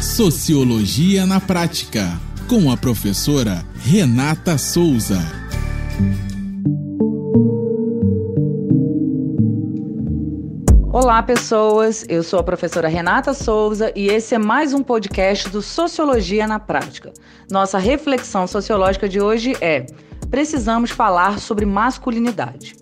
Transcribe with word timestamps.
Sociologia 0.00 1.26
na 1.26 1.38
Prática, 1.38 2.18
com 2.48 2.72
a 2.72 2.76
professora 2.76 3.62
Renata 3.74 4.56
Souza. 4.56 5.18
Olá, 10.90 11.22
pessoas. 11.22 12.06
Eu 12.08 12.22
sou 12.22 12.38
a 12.38 12.42
professora 12.42 12.88
Renata 12.88 13.34
Souza 13.34 13.92
e 13.94 14.06
esse 14.06 14.34
é 14.34 14.38
mais 14.38 14.72
um 14.72 14.82
podcast 14.82 15.50
do 15.50 15.60
Sociologia 15.60 16.46
na 16.46 16.58
Prática. 16.58 17.12
Nossa 17.50 17.78
reflexão 17.78 18.46
sociológica 18.46 19.06
de 19.06 19.20
hoje 19.20 19.54
é: 19.60 19.84
precisamos 20.30 20.90
falar 20.90 21.38
sobre 21.38 21.66
masculinidade. 21.66 22.74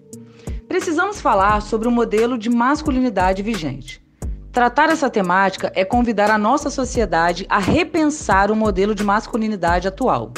Precisamos 0.68 1.20
falar 1.20 1.62
sobre 1.62 1.88
o 1.88 1.90
modelo 1.90 2.38
de 2.38 2.48
masculinidade 2.48 3.42
vigente. 3.42 4.07
Tratar 4.58 4.90
essa 4.90 5.08
temática 5.08 5.70
é 5.72 5.84
convidar 5.84 6.32
a 6.32 6.36
nossa 6.36 6.68
sociedade 6.68 7.46
a 7.48 7.60
repensar 7.60 8.50
o 8.50 8.56
modelo 8.56 8.92
de 8.92 9.04
masculinidade 9.04 9.86
atual. 9.86 10.32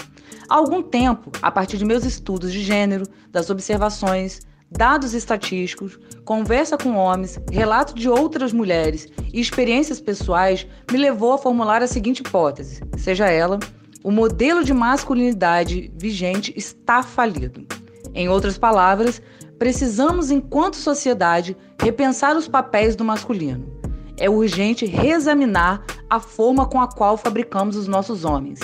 Há 0.46 0.56
algum 0.56 0.82
tempo, 0.82 1.32
a 1.40 1.50
partir 1.50 1.78
de 1.78 1.86
meus 1.86 2.04
estudos 2.04 2.52
de 2.52 2.62
gênero, 2.62 3.06
das 3.30 3.48
observações, 3.48 4.40
dados 4.70 5.14
estatísticos, 5.14 5.98
conversa 6.22 6.76
com 6.76 6.96
homens, 6.96 7.40
relato 7.50 7.94
de 7.94 8.10
outras 8.10 8.52
mulheres 8.52 9.08
e 9.32 9.40
experiências 9.40 10.02
pessoais, 10.02 10.66
me 10.92 10.98
levou 10.98 11.32
a 11.32 11.38
formular 11.38 11.82
a 11.82 11.86
seguinte 11.86 12.20
hipótese: 12.20 12.82
seja 12.98 13.26
ela, 13.30 13.58
o 14.04 14.10
modelo 14.10 14.62
de 14.62 14.74
masculinidade 14.74 15.90
vigente 15.96 16.52
está 16.54 17.02
falido. 17.02 17.66
Em 18.12 18.28
outras 18.28 18.58
palavras, 18.58 19.22
precisamos, 19.58 20.30
enquanto 20.30 20.76
sociedade, 20.76 21.56
repensar 21.80 22.36
os 22.36 22.46
papéis 22.46 22.94
do 22.94 23.02
masculino 23.02 23.79
é 24.20 24.30
urgente 24.30 24.86
reexaminar 24.86 25.82
a 26.08 26.20
forma 26.20 26.66
com 26.66 26.80
a 26.80 26.86
qual 26.86 27.16
fabricamos 27.16 27.74
os 27.74 27.88
nossos 27.88 28.24
homens. 28.24 28.60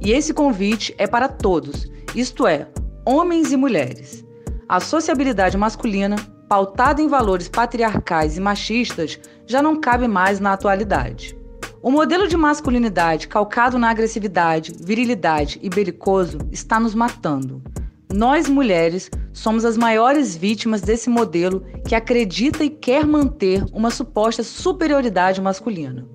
E 0.00 0.12
esse 0.12 0.32
convite 0.32 0.94
é 0.96 1.06
para 1.06 1.28
todos, 1.28 1.90
isto 2.14 2.46
é, 2.46 2.68
homens 3.04 3.52
e 3.52 3.56
mulheres. 3.56 4.24
A 4.68 4.80
sociabilidade 4.80 5.58
masculina, 5.58 6.16
pautada 6.48 7.02
em 7.02 7.08
valores 7.08 7.48
patriarcais 7.48 8.36
e 8.36 8.40
machistas, 8.40 9.18
já 9.46 9.62
não 9.62 9.80
cabe 9.80 10.08
mais 10.08 10.40
na 10.40 10.52
atualidade. 10.52 11.36
O 11.82 11.90
modelo 11.90 12.26
de 12.26 12.36
masculinidade 12.36 13.28
calcado 13.28 13.78
na 13.78 13.90
agressividade, 13.90 14.72
virilidade 14.80 15.58
e 15.62 15.68
belicoso 15.68 16.38
está 16.50 16.80
nos 16.80 16.94
matando. 16.94 17.62
Nós, 18.10 18.48
mulheres, 18.48 19.10
somos 19.34 19.64
as 19.64 19.76
maiores 19.76 20.36
vítimas 20.36 20.80
desse 20.80 21.10
modelo 21.10 21.66
que 21.86 21.94
acredita 21.94 22.64
e 22.64 22.70
quer 22.70 23.04
manter 23.04 23.64
uma 23.72 23.90
suposta 23.90 24.44
superioridade 24.44 25.42
masculina. 25.42 26.06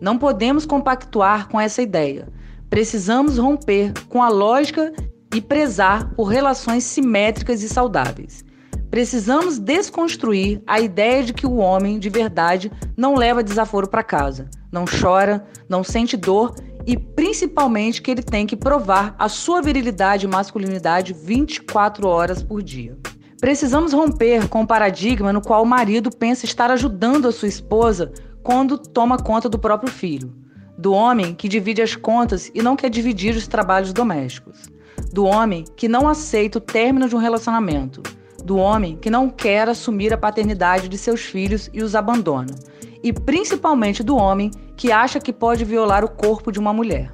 Não 0.00 0.18
podemos 0.18 0.66
compactuar 0.66 1.48
com 1.48 1.58
essa 1.58 1.80
ideia. 1.80 2.28
Precisamos 2.68 3.38
romper 3.38 3.92
com 4.08 4.22
a 4.22 4.28
lógica 4.28 4.92
e 5.34 5.40
prezar 5.40 6.12
por 6.14 6.24
relações 6.24 6.84
simétricas 6.84 7.62
e 7.62 7.68
saudáveis. 7.68 8.44
Precisamos 8.90 9.58
desconstruir 9.58 10.62
a 10.66 10.80
ideia 10.80 11.22
de 11.22 11.32
que 11.32 11.46
o 11.46 11.56
homem 11.56 11.98
de 11.98 12.08
verdade 12.08 12.72
não 12.96 13.14
leva 13.14 13.42
desaforo 13.42 13.88
para 13.88 14.02
casa, 14.02 14.48
não 14.72 14.84
chora, 14.84 15.46
não 15.68 15.84
sente 15.84 16.16
dor 16.16 16.54
e 16.88 16.96
principalmente 16.96 18.00
que 18.00 18.10
ele 18.10 18.22
tem 18.22 18.46
que 18.46 18.56
provar 18.56 19.14
a 19.18 19.28
sua 19.28 19.60
virilidade 19.60 20.24
e 20.24 20.28
masculinidade 20.28 21.12
24 21.12 22.08
horas 22.08 22.42
por 22.42 22.62
dia. 22.62 22.96
Precisamos 23.38 23.92
romper 23.92 24.48
com 24.48 24.62
o 24.62 24.66
paradigma 24.66 25.30
no 25.30 25.42
qual 25.42 25.62
o 25.62 25.66
marido 25.66 26.08
pensa 26.10 26.46
estar 26.46 26.70
ajudando 26.70 27.28
a 27.28 27.32
sua 27.32 27.46
esposa 27.46 28.10
quando 28.42 28.78
toma 28.78 29.18
conta 29.18 29.50
do 29.50 29.58
próprio 29.58 29.92
filho, 29.92 30.32
do 30.78 30.94
homem 30.94 31.34
que 31.34 31.46
divide 31.46 31.82
as 31.82 31.94
contas 31.94 32.50
e 32.54 32.62
não 32.62 32.74
quer 32.74 32.88
dividir 32.88 33.36
os 33.36 33.46
trabalhos 33.46 33.92
domésticos, 33.92 34.62
do 35.12 35.26
homem 35.26 35.66
que 35.76 35.88
não 35.88 36.08
aceita 36.08 36.56
o 36.56 36.62
término 36.62 37.06
de 37.06 37.14
um 37.14 37.18
relacionamento, 37.18 38.02
do 38.42 38.56
homem 38.56 38.96
que 38.96 39.10
não 39.10 39.28
quer 39.28 39.68
assumir 39.68 40.14
a 40.14 40.18
paternidade 40.18 40.88
de 40.88 40.96
seus 40.96 41.20
filhos 41.20 41.68
e 41.70 41.82
os 41.82 41.94
abandona 41.94 42.54
e 43.02 43.12
principalmente 43.12 44.02
do 44.02 44.16
homem 44.16 44.50
que 44.76 44.92
acha 44.92 45.20
que 45.20 45.32
pode 45.32 45.64
violar 45.64 46.04
o 46.04 46.08
corpo 46.08 46.50
de 46.50 46.58
uma 46.58 46.72
mulher. 46.72 47.12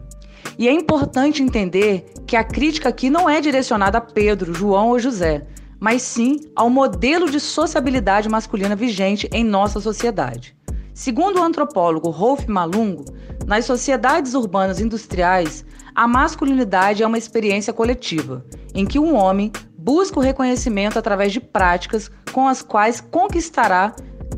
E 0.59 0.69
é 0.69 0.73
importante 0.73 1.43
entender 1.43 2.13
que 2.27 2.37
a 2.37 2.45
crítica 2.45 2.89
aqui 2.89 3.11
não 3.11 3.29
é 3.29 3.41
direcionada 3.41 3.99
a 3.99 4.01
Pedro, 4.01 4.55
João 4.55 4.91
ou 4.91 4.99
José, 4.99 5.47
mas 5.81 6.03
sim 6.03 6.41
ao 6.55 6.71
modelo 6.71 7.31
de 7.31 7.41
sociabilidade 7.41 8.29
masculina 8.29 8.77
vigente 8.77 9.29
em 9.33 9.45
nossa 9.45 9.81
sociedade. 9.81 10.57
Segundo 10.95 11.41
o 11.41 11.43
antropólogo 11.43 12.09
Rolf 12.09 12.47
Malungo, 12.47 13.05
nas 13.47 13.65
sociedades 13.65 14.35
urbanas 14.35 14.81
industriais, 14.81 15.65
a 15.95 16.07
masculinidade 16.07 17.03
é 17.03 17.07
uma 17.07 17.19
experiência 17.19 17.73
coletiva, 17.73 18.45
em 18.75 18.87
que 18.87 18.99
um 18.99 19.15
homem 19.15 19.51
busca 19.77 20.19
o 20.19 20.23
reconhecimento 20.23 20.99
através 20.99 21.33
de 21.33 21.41
práticas 21.41 22.11
com 22.33 22.49
as 22.49 22.63
quais 22.63 23.01
conquistará 23.01 23.95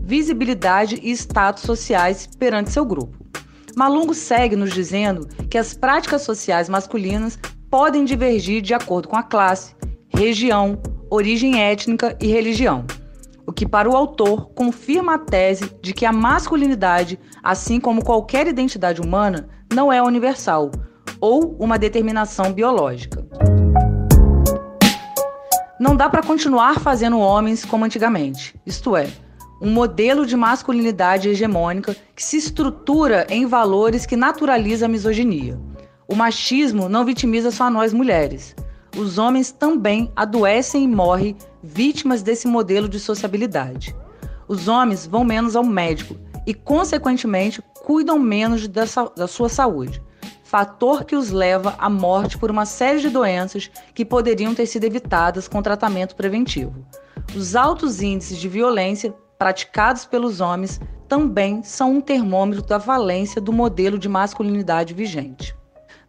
visibilidade 0.07 1.01
e 1.03 1.11
status 1.11 1.65
sociais 1.65 2.29
perante 2.39 2.71
seu 2.71 2.85
grupo. 2.85 3.19
Malungo 3.77 4.15
segue 4.15 4.55
nos 4.55 4.73
dizendo 4.73 5.27
que 5.51 5.59
as 5.59 5.75
práticas 5.75 6.23
sociais 6.23 6.69
masculinas 6.69 7.37
podem 7.69 8.05
divergir 8.05 8.63
de 8.63 8.73
acordo 8.73 9.09
com 9.09 9.17
a 9.17 9.23
classe, 9.25 9.75
região, 10.09 10.81
origem 11.11 11.61
étnica 11.61 12.17
e 12.21 12.29
religião, 12.29 12.85
o 13.45 13.53
que 13.53 13.67
para 13.67 13.91
o 13.91 13.97
autor 13.97 14.51
confirma 14.55 15.15
a 15.15 15.19
tese 15.19 15.73
de 15.83 15.93
que 15.93 16.07
a 16.07 16.13
masculinidade, 16.13 17.19
assim 17.43 17.81
como 17.81 18.05
qualquer 18.05 18.47
identidade 18.47 19.01
humana, 19.01 19.49
não 19.75 19.93
é 19.93 20.01
universal 20.01 20.71
ou 21.21 21.57
uma 21.59 21.77
determinação 21.77 22.53
biológica. 22.53 23.27
Não 25.81 25.97
dá 25.97 26.09
para 26.09 26.23
continuar 26.23 26.79
fazendo 26.79 27.19
homens 27.19 27.65
como 27.65 27.85
antigamente, 27.85 28.55
isto 28.65 28.97
é, 28.97 29.11
um 29.61 29.71
modelo 29.71 30.27
de 30.27 30.37
masculinidade 30.37 31.29
hegemônica 31.29 31.97
que 32.15 32.23
se 32.23 32.37
estrutura 32.37 33.27
em 33.31 33.47
valores 33.47 34.05
que 34.07 34.17
naturaliza 34.17 34.87
a 34.87 34.89
misoginia. 34.89 35.59
O 36.09 36.15
machismo 36.15 36.89
não 36.89 37.05
vitimiza 37.05 37.51
só 37.51 37.71
nós 37.71 37.93
mulheres. 37.93 38.55
Os 38.97 39.19
homens 39.19 39.51
também 39.51 40.11
adoecem 40.15 40.85
e 40.85 40.89
morrem 40.89 41.37
vítimas 41.63 42.23
desse 42.23 42.47
modelo 42.47 42.89
de 42.89 43.01
sociabilidade. 43.01 43.95
Os 44.49 44.69
homens 44.69 45.07
vão 45.07 45.25
menos 45.25 45.57
ao 45.57 45.65
médico 45.65 46.17
e, 46.47 46.55
consequentemente, 46.55 47.61
cuidam 47.85 48.19
menos 48.19 48.69
da, 48.69 48.85
da 49.17 49.27
sua 49.27 49.49
saúde, 49.49 50.01
fator 50.45 51.05
que 51.05 51.17
os 51.17 51.31
leva 51.31 51.75
à 51.79 51.91
morte 51.91 52.39
por 52.39 52.51
uma 52.51 52.65
série 52.65 53.01
de 53.01 53.11
doenças 53.11 53.71
que 53.93 54.05
poderiam 54.05 54.55
ter 54.55 54.67
sido 54.67 54.85
evitadas 54.85 55.49
com 55.49 55.61
tratamento 55.61 56.15
preventivo. 56.15 56.75
Os 57.35 57.57
altos 57.57 58.01
índices 58.01 58.39
de 58.39 58.49
violência 58.49 59.13
praticados 59.39 60.05
pelos 60.05 60.41
homens 60.41 60.81
também 61.09 61.63
são 61.63 61.93
um 61.93 62.01
termômetro 62.01 62.63
da 62.63 62.79
valência 62.79 63.41
do 63.41 63.53
modelo 63.53 63.99
de 63.99 64.09
masculinidade 64.09 64.95
vigente. 64.95 65.55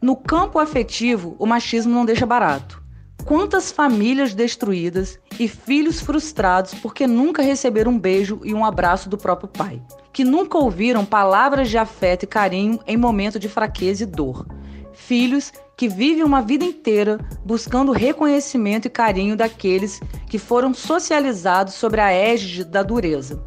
No 0.01 0.15
campo 0.15 0.59
afetivo, 0.59 1.35
o 1.39 1.45
machismo 1.45 1.93
não 1.93 2.05
deixa 2.05 2.25
barato. 2.25 2.83
Quantas 3.25 3.71
famílias 3.71 4.33
destruídas 4.33 5.19
e 5.39 5.47
filhos 5.47 5.99
frustrados 5.99 6.73
porque 6.75 7.05
nunca 7.05 7.41
receberam 7.41 7.91
um 7.91 7.99
beijo 7.99 8.39
e 8.43 8.53
um 8.53 8.63
abraço 8.63 9.09
do 9.09 9.17
próprio 9.17 9.49
pai, 9.49 9.81
que 10.13 10.23
nunca 10.23 10.57
ouviram 10.57 11.03
palavras 11.03 11.69
de 11.69 11.77
afeto 11.77 12.23
e 12.23 12.27
carinho 12.27 12.79
em 12.87 12.95
momento 12.95 13.37
de 13.37 13.49
fraqueza 13.49 14.03
e 14.03 14.05
dor. 14.05 14.47
Filhos 14.97 15.53
que 15.77 15.87
vivem 15.87 16.23
uma 16.23 16.41
vida 16.41 16.65
inteira 16.65 17.19
buscando 17.45 17.93
reconhecimento 17.93 18.87
e 18.87 18.89
carinho 18.89 19.37
daqueles 19.37 20.01
que 20.27 20.37
foram 20.37 20.73
socializados 20.73 21.75
sobre 21.75 22.01
a 22.01 22.11
égide 22.11 22.65
da 22.65 22.83
dureza, 22.83 23.41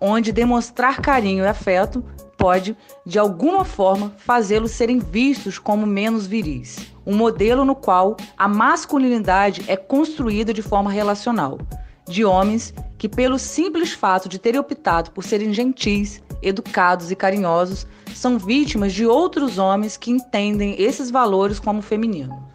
onde 0.00 0.32
demonstrar 0.32 1.02
carinho 1.02 1.44
e 1.44 1.46
afeto 1.46 2.02
pode, 2.38 2.76
de 3.04 3.18
alguma 3.18 3.64
forma, 3.64 4.14
fazê-los 4.16 4.70
serem 4.70 5.00
vistos 5.00 5.58
como 5.58 5.86
menos 5.86 6.26
viris. 6.26 6.78
Um 7.04 7.14
modelo 7.14 7.64
no 7.64 7.74
qual 7.74 8.16
a 8.38 8.48
masculinidade 8.48 9.64
é 9.66 9.76
construída 9.76 10.54
de 10.54 10.62
forma 10.62 10.90
relacional, 10.90 11.58
de 12.08 12.24
homens 12.24 12.72
que, 12.96 13.08
pelo 13.08 13.38
simples 13.38 13.92
fato 13.92 14.28
de 14.28 14.38
terem 14.38 14.60
optado 14.60 15.10
por 15.10 15.24
serem 15.24 15.52
gentis, 15.52 16.22
educados 16.42 17.10
e 17.10 17.16
carinhosos, 17.16 17.86
são 18.14 18.38
vítimas 18.38 18.92
de 18.92 19.06
outros 19.06 19.58
homens 19.58 19.96
que 19.96 20.10
entendem 20.10 20.80
esses 20.80 21.10
valores 21.10 21.58
como 21.58 21.80
feminino. 21.80 22.52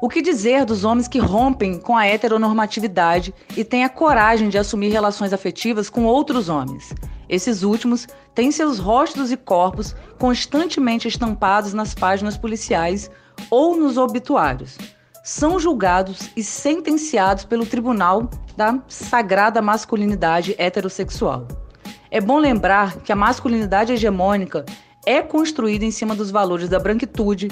O 0.00 0.08
que 0.08 0.22
dizer 0.22 0.64
dos 0.64 0.84
homens 0.84 1.08
que 1.08 1.18
rompem 1.18 1.80
com 1.80 1.96
a 1.96 2.06
heteronormatividade 2.06 3.34
e 3.56 3.64
têm 3.64 3.82
a 3.82 3.88
coragem 3.88 4.48
de 4.48 4.56
assumir 4.56 4.90
relações 4.90 5.32
afetivas 5.32 5.90
com 5.90 6.04
outros 6.04 6.48
homens? 6.48 6.94
Esses 7.28 7.62
últimos 7.62 8.06
têm 8.34 8.52
seus 8.52 8.78
rostos 8.78 9.32
e 9.32 9.36
corpos 9.36 9.96
constantemente 10.18 11.08
estampados 11.08 11.74
nas 11.74 11.94
páginas 11.94 12.38
policiais 12.38 13.10
ou 13.50 13.76
nos 13.76 13.96
obituários. 13.96 14.78
São 15.24 15.58
julgados 15.58 16.30
e 16.36 16.44
sentenciados 16.44 17.44
pelo 17.44 17.66
Tribunal 17.66 18.30
da 18.56 18.80
Sagrada 18.86 19.60
Masculinidade 19.60 20.54
Heterossexual. 20.58 21.67
É 22.10 22.20
bom 22.20 22.38
lembrar 22.38 22.98
que 23.00 23.12
a 23.12 23.16
masculinidade 23.16 23.92
hegemônica 23.92 24.64
é 25.04 25.20
construída 25.20 25.84
em 25.84 25.90
cima 25.90 26.14
dos 26.14 26.30
valores 26.30 26.68
da 26.68 26.78
branquitude, 26.78 27.48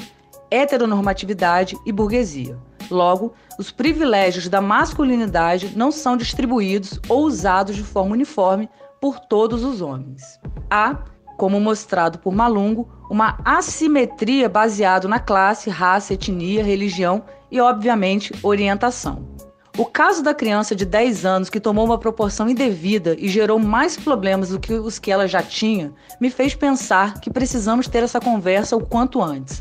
heteronormatividade 0.51 1.77
e 1.85 1.93
burguesia. 1.93 2.59
Logo, 2.91 3.35
os 3.59 3.71
privilégios 3.71 4.49
da 4.49 4.61
masculinidade 4.61 5.77
não 5.77 5.91
são 5.91 6.17
distribuídos 6.17 7.01
ou 7.09 7.25
usados 7.25 7.77
de 7.77 7.83
forma 7.83 8.13
uniforme 8.13 8.69
por 9.01 9.19
todos 9.21 9.63
os 9.63 9.81
homens. 9.83 10.41
Há, 10.71 11.05
como 11.37 11.61
mostrado 11.61 12.19
por 12.19 12.35
Malungo, 12.35 12.89
uma 13.11 13.39
assimetria 13.45 14.49
baseada 14.49 15.07
na 15.07 15.19
classe, 15.19 15.69
raça, 15.69 16.15
etnia, 16.15 16.65
religião 16.65 17.25
e, 17.51 17.61
obviamente, 17.61 18.33
orientação. 18.43 19.29
O 19.79 19.85
caso 19.85 20.23
da 20.23 20.33
criança 20.33 20.75
de 20.75 20.87
10 20.87 21.27
anos 21.27 21.51
que 21.51 21.61
tomou 21.61 21.85
uma 21.85 21.99
proporção 21.99 22.49
indevida 22.49 23.15
e 23.19 23.29
gerou 23.29 23.59
mais 23.59 23.95
problemas 23.95 24.49
do 24.49 24.59
que 24.59 24.73
os 24.73 24.99
que 24.99 25.13
ela 25.13 25.29
já 25.29 25.43
tinha 25.43 25.93
me 26.19 26.31
fez 26.31 26.55
pensar 26.55 27.21
que 27.21 27.29
precisamos 27.29 27.87
ter 27.87 28.03
essa 28.03 28.19
conversa 28.19 28.75
o 28.75 28.87
quanto 28.87 29.23
antes. 29.23 29.61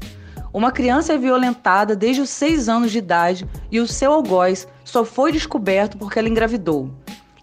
Uma 0.54 0.72
criança 0.72 1.12
é 1.12 1.18
violentada 1.18 1.98
desde 1.98 2.22
os 2.22 2.30
6 2.30 2.70
anos 2.70 2.94
de 2.94 3.00
idade 3.00 3.46
e 3.70 3.78
o 3.82 3.88
seu 3.88 4.14
algoz 4.14 4.66
só 4.86 5.04
foi 5.04 5.34
descoberto 5.34 5.98
porque 5.98 6.18
ela 6.18 6.30
engravidou. 6.30 6.90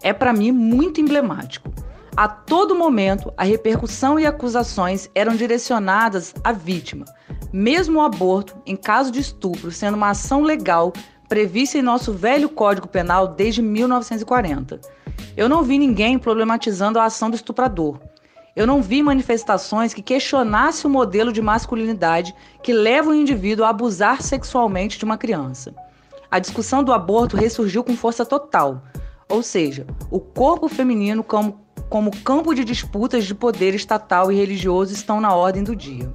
É 0.01 0.11
para 0.11 0.33
mim 0.33 0.51
muito 0.51 0.99
emblemático. 0.99 1.71
A 2.17 2.27
todo 2.27 2.75
momento, 2.75 3.31
a 3.37 3.43
repercussão 3.43 4.19
e 4.19 4.25
acusações 4.25 5.11
eram 5.13 5.35
direcionadas 5.35 6.33
à 6.43 6.51
vítima. 6.51 7.05
Mesmo 7.51 7.99
o 7.99 8.01
aborto, 8.01 8.55
em 8.65 8.75
caso 8.75 9.11
de 9.11 9.19
estupro, 9.19 9.71
sendo 9.71 9.95
uma 9.95 10.09
ação 10.09 10.41
legal 10.41 10.91
prevista 11.33 11.79
em 11.79 11.81
nosso 11.81 12.13
velho 12.13 12.47
Código 12.47 12.87
Penal 12.87 13.27
desde 13.27 13.59
1940. 13.59 14.79
Eu 15.35 15.49
não 15.49 15.63
vi 15.63 15.79
ninguém 15.79 16.19
problematizando 16.19 16.99
a 16.99 17.05
ação 17.05 17.27
do 17.27 17.35
estuprador. 17.35 17.99
Eu 18.55 18.67
não 18.67 18.83
vi 18.83 19.01
manifestações 19.01 19.95
que 19.95 20.03
questionassem 20.03 20.87
o 20.87 20.93
modelo 20.93 21.33
de 21.33 21.41
masculinidade 21.41 22.35
que 22.61 22.71
leva 22.71 23.09
o 23.09 23.15
indivíduo 23.15 23.65
a 23.65 23.69
abusar 23.69 24.21
sexualmente 24.21 24.99
de 24.99 25.05
uma 25.05 25.17
criança. 25.17 25.73
A 26.29 26.37
discussão 26.37 26.83
do 26.83 26.93
aborto 26.93 27.35
ressurgiu 27.35 27.83
com 27.83 27.97
força 27.97 28.23
total, 28.23 28.83
ou 29.27 29.41
seja, 29.41 29.87
o 30.11 30.19
corpo 30.19 30.67
feminino 30.67 31.23
como, 31.23 31.59
como 31.89 32.15
campo 32.17 32.53
de 32.53 32.63
disputas 32.63 33.25
de 33.25 33.33
poder 33.33 33.73
estatal 33.73 34.31
e 34.31 34.35
religioso 34.35 34.93
estão 34.93 35.19
na 35.19 35.33
ordem 35.33 35.63
do 35.63 35.75
dia. 35.75 36.13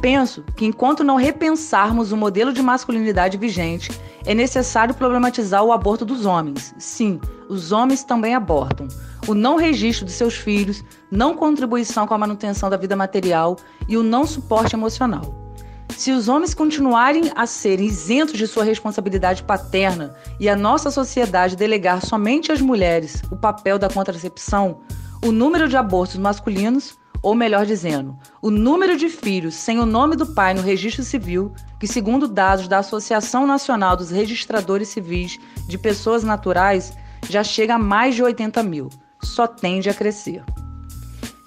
Penso 0.00 0.44
que 0.54 0.64
enquanto 0.64 1.02
não 1.02 1.16
repensarmos 1.16 2.12
o 2.12 2.16
modelo 2.16 2.52
de 2.52 2.62
masculinidade 2.62 3.36
vigente, 3.36 3.90
é 4.24 4.34
necessário 4.34 4.94
problematizar 4.94 5.64
o 5.64 5.72
aborto 5.72 6.04
dos 6.04 6.24
homens. 6.24 6.74
Sim, 6.78 7.20
os 7.48 7.72
homens 7.72 8.04
também 8.04 8.34
abortam. 8.34 8.86
O 9.26 9.34
não 9.34 9.56
registro 9.56 10.06
de 10.06 10.12
seus 10.12 10.34
filhos, 10.34 10.84
não 11.10 11.34
contribuição 11.34 12.06
com 12.06 12.14
a 12.14 12.18
manutenção 12.18 12.70
da 12.70 12.76
vida 12.76 12.94
material 12.94 13.56
e 13.88 13.96
o 13.96 14.02
não 14.02 14.26
suporte 14.26 14.76
emocional. 14.76 15.54
Se 15.96 16.12
os 16.12 16.28
homens 16.28 16.54
continuarem 16.54 17.32
a 17.34 17.44
serem 17.44 17.86
isentos 17.86 18.38
de 18.38 18.46
sua 18.46 18.62
responsabilidade 18.62 19.42
paterna 19.42 20.14
e 20.38 20.48
a 20.48 20.54
nossa 20.54 20.92
sociedade 20.92 21.56
delegar 21.56 22.06
somente 22.06 22.52
às 22.52 22.60
mulheres 22.60 23.20
o 23.32 23.36
papel 23.36 23.80
da 23.80 23.88
contracepção, 23.88 24.78
o 25.24 25.32
número 25.32 25.68
de 25.68 25.76
abortos 25.76 26.16
masculinos 26.16 26.96
ou 27.22 27.34
melhor 27.34 27.66
dizendo, 27.66 28.16
o 28.40 28.50
número 28.50 28.96
de 28.96 29.08
filhos 29.08 29.54
sem 29.54 29.78
o 29.78 29.86
nome 29.86 30.16
do 30.16 30.26
pai 30.26 30.54
no 30.54 30.62
registro 30.62 31.02
civil, 31.02 31.52
que, 31.78 31.86
segundo 31.86 32.28
dados 32.28 32.68
da 32.68 32.78
Associação 32.78 33.46
Nacional 33.46 33.96
dos 33.96 34.10
Registradores 34.10 34.88
Civis 34.88 35.38
de 35.68 35.76
Pessoas 35.78 36.22
Naturais, 36.22 36.92
já 37.28 37.42
chega 37.42 37.74
a 37.74 37.78
mais 37.78 38.14
de 38.14 38.22
80 38.22 38.62
mil, 38.62 38.88
só 39.22 39.46
tende 39.46 39.90
a 39.90 39.94
crescer. 39.94 40.42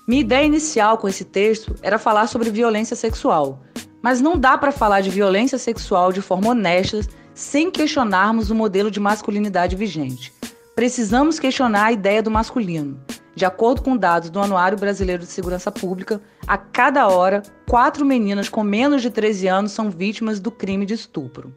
Minha 0.08 0.22
ideia 0.22 0.46
inicial 0.46 0.98
com 0.98 1.08
esse 1.08 1.24
texto 1.24 1.76
era 1.82 1.98
falar 1.98 2.28
sobre 2.28 2.50
violência 2.50 2.96
sexual, 2.96 3.62
mas 4.02 4.20
não 4.20 4.38
dá 4.38 4.58
para 4.58 4.72
falar 4.72 5.02
de 5.02 5.10
violência 5.10 5.58
sexual 5.58 6.12
de 6.12 6.22
forma 6.22 6.50
honesta 6.50 7.02
sem 7.34 7.72
questionarmos 7.72 8.50
o 8.50 8.56
modelo 8.56 8.92
de 8.92 9.00
masculinidade 9.00 9.76
vigente. 9.76 10.34
Precisamos 10.76 11.40
questionar 11.40 11.86
a 11.86 11.92
ideia 11.92 12.22
do 12.22 12.32
masculino, 12.32 13.00
de 13.36 13.46
acordo 13.46 13.82
com 13.82 13.96
dados 13.96 14.30
do 14.30 14.40
Anuário 14.40 14.78
Brasileiro 14.78 15.24
de 15.24 15.30
Segurança 15.30 15.72
Pública, 15.72 16.22
a 16.46 16.58
cada 16.58 17.08
hora, 17.08 17.44
quatro 17.68 18.06
meninas 18.06 18.50
com 18.50 18.64
menos 18.64 19.02
de 19.02 19.10
13 19.10 19.48
anos 19.48 19.72
são 19.72 19.90
vítimas 19.90 20.40
do 20.40 20.52
crime 20.52 20.86
de 20.86 20.94
estupro. 20.94 21.54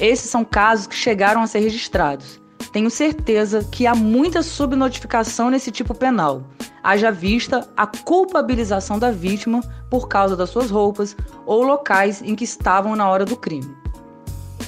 Esses 0.00 0.30
são 0.30 0.44
casos 0.44 0.86
que 0.86 0.94
chegaram 0.94 1.42
a 1.42 1.46
ser 1.46 1.60
registrados. 1.60 2.40
Tenho 2.72 2.90
certeza 2.90 3.62
que 3.70 3.86
há 3.86 3.94
muita 3.94 4.42
subnotificação 4.42 5.50
nesse 5.50 5.70
tipo 5.70 5.94
penal, 5.94 6.42
haja 6.82 7.10
vista 7.10 7.68
a 7.76 7.86
culpabilização 7.86 8.98
da 8.98 9.10
vítima 9.10 9.60
por 9.90 10.08
causa 10.08 10.34
das 10.34 10.50
suas 10.50 10.70
roupas 10.70 11.16
ou 11.44 11.62
locais 11.62 12.22
em 12.22 12.34
que 12.34 12.44
estavam 12.44 12.96
na 12.96 13.08
hora 13.08 13.24
do 13.24 13.36
crime. 13.36 13.76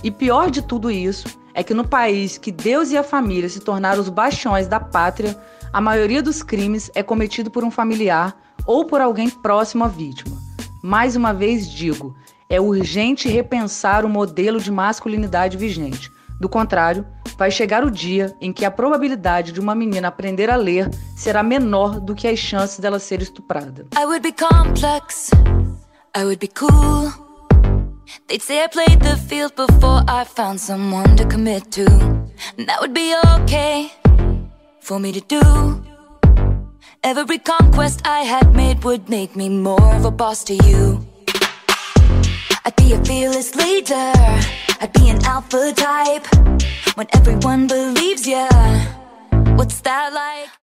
E 0.03 0.11
pior 0.11 0.51
de 0.51 0.61
tudo 0.61 0.91
isso 0.91 1.27
é 1.55 1.63
que 1.63 1.73
no 1.73 1.87
país 1.87 2.37
que 2.37 2.51
Deus 2.51 2.91
e 2.91 2.97
a 2.99 3.03
família 3.03 3.49
se 3.49 3.61
tornaram 3.61 4.01
os 4.01 4.09
bastiões 4.09 4.67
da 4.67 4.81
pátria, 4.81 5.39
a 5.73 5.81
maioria 5.81 6.23
dos 6.23 6.43
crimes 6.43 6.91
é 6.95 7.03
cometido 7.03 7.51
por 7.51 7.65
um 7.65 7.71
familiar 7.71 8.37
ou 8.67 8.85
por 8.85 9.01
alguém 9.01 9.31
próximo 9.31 9.85
à 9.85 9.89
vítima. 9.89 10.37
Mais 10.83 11.17
uma 11.17 11.33
vez 11.33 11.71
digo, 11.71 12.15
é 12.49 12.61
urgente 12.61 13.29
repensar 13.29 14.05
o 14.05 14.09
modelo 14.09 14.61
de 14.61 14.71
masculinidade 14.71 15.57
vigente. 15.57 16.11
Do 16.41 16.49
contrário, 16.49 17.07
vai 17.39 17.51
chegar 17.51 17.85
o 17.85 17.91
dia 17.91 18.37
em 18.41 18.53
que 18.53 18.65
a 18.65 18.71
probabilidade 18.71 19.53
de 19.53 19.61
uma 19.61 19.75
menina 19.75 20.09
aprender 20.09 20.51
a 20.51 20.57
ler 20.57 20.91
será 21.17 21.43
menor 21.43 22.01
do 22.01 22.15
que 22.15 22.29
as 22.29 22.39
chances 22.39 22.79
dela 22.79 22.99
ser 22.99 23.23
estuprada. 23.23 23.87
I 23.97 24.05
would 24.05 24.21
be 24.21 24.33
complex. 24.33 25.31
I 26.17 26.25
would 26.25 26.39
be 26.39 26.49
cool. 26.49 27.24
They'd 28.29 28.43
say 28.43 28.63
I 28.63 28.67
played 28.67 29.01
the 29.01 29.17
field 29.17 29.55
before 29.57 30.03
I 30.09 30.25
found 30.25 30.61
someone 30.61 31.17
to 31.17 31.25
commit 31.25 31.71
to. 31.73 31.87
And 32.57 32.69
that 32.69 32.81
would 32.81 32.95
be 32.95 33.15
okay. 33.41 33.93
for 34.81 35.01
me 35.01 35.13
to 35.13 35.21
do. 35.21 35.41
Every 37.03 37.39
conquest 37.39 38.03
I 38.07 38.21
had 38.21 38.55
made 38.55 38.85
would 38.85 39.09
make 39.09 39.35
me 39.35 39.49
more 39.49 39.95
of 39.95 40.05
a 40.05 40.11
boss 40.11 40.45
to 40.45 40.55
you. 40.55 41.07
I'd 42.65 42.77
be 42.77 42.93
a 42.93 43.05
fearless 43.05 43.55
leader, 43.55 44.13
I'd 44.81 44.93
be 44.93 45.09
an 45.09 45.25
alpha 45.25 45.73
type. 45.75 46.27
When 46.97 47.07
everyone 47.15 47.67
believes 47.67 48.27
ya, 48.27 48.49
what's 49.57 49.81
that 49.83 50.13
like? 50.13 50.55